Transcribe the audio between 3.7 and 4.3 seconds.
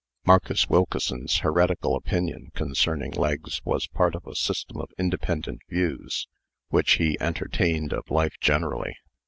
part of